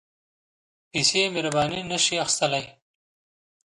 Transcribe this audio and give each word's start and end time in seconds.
پېسې 0.89 1.21
مهرباني 1.33 1.81
نه 1.91 1.97
شي 2.03 2.15
اخیستلای. 2.23 2.65